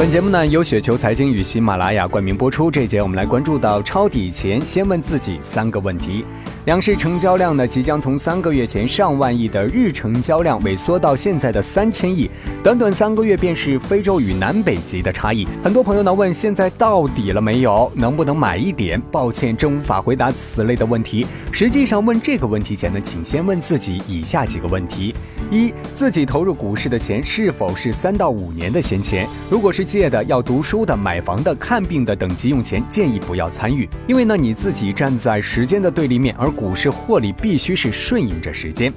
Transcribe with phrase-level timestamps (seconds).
[0.00, 2.70] 本节目呢由雪球财经与喜马拉雅冠名播出。
[2.70, 6.24] 这节我们来关注到抄底前先问自己三个问题。
[6.64, 12.30] 两市成交量呢，即将从三个月前上万亿的日成交量萎缩到现在的三千亿，
[12.62, 15.46] 短短三个月便是非洲与南北极的差异。
[15.62, 17.90] 很多朋友呢问，现在到底了没有？
[17.94, 18.98] 能不能买一点？
[19.10, 21.26] 抱歉，真无法回答此类的问题。
[21.52, 25.14] 实际上，问这个问题前呢，请先问自己以下几个问题：
[25.50, 29.26] 一、自己投入股市的钱是否是三到五年的闲钱？
[29.50, 38.92] 如果是借的、要读书的、买房的、看病的等急用钱，建议不要参与，因为呢，你自己站在时间的对立面，而股市获利必须是顺应着时间。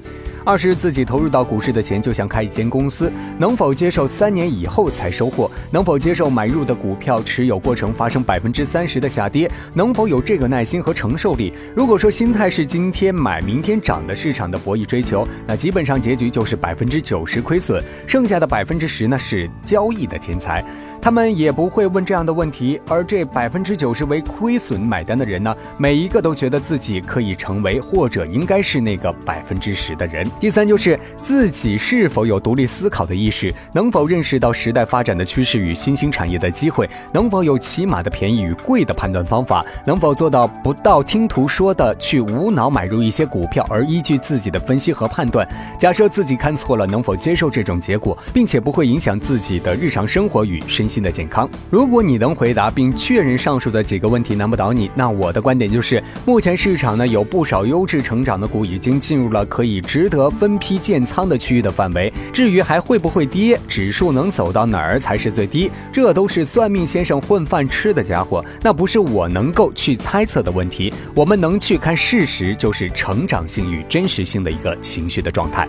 [0.46, 3.10] 二是自己投入到股市的钱，就像开一间公司，
[3.40, 5.50] 能否接受三年以后才收获？
[5.72, 9.50] 能否接受买入的股票持有过程发生百分之三十的下跌？
[9.74, 11.54] 能否有这个耐心和承受力？
[11.74, 20.62] 如果说心态是今天买明天涨的市场的博弈追求，那基本上结局就是百分之九十亏损，剩下的百分之十呢是交易的天才。
[21.04, 30.26] 他们也不会问这样的问题，而这百分之九十为亏损买单的人呢，每一个都觉得自己可以成为或者应该是那个百分之十的人。
[30.40, 45.46] 第三就是自己是否有独立思考的意识，能否认识到时代发展的趋势与新兴产业的机会，能否有起码的便宜与贵的判断方法，能否做到不道听途说的去无脑买入一些股票，而依据自己的分析和判断，
[45.78, 50.88] 假设自己看错了，能否接受这种结果，并且不会影响自己的日常生活与身。
[50.94, 51.50] 心的健康。
[51.72, 62.14] 如果你能回答并确认上述的几个问题难不倒你，那我的观点就是，目前市场呢有不少优质成长的股已经进入了可以值得分批建仓的区域的范围。
[62.32, 70.94] 至于还会不会跌，指数能走到哪儿才是最低，这都是算命先生混饭吃的家伙，那不是我能够去猜测的问题。
[71.16, 75.68] 我们能去看事实，就是成长性与真实性的一个情绪的状态。